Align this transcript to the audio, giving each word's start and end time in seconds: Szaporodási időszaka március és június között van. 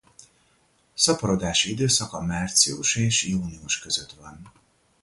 Szaporodási 0.93 1.71
időszaka 1.71 2.21
március 2.21 2.95
és 2.95 3.23
június 3.25 3.79
között 3.79 4.11
van. 4.11 4.51